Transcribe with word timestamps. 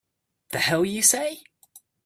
The 0.49 0.57
hell 0.57 0.83
you 0.83 1.03
say! 1.03 1.43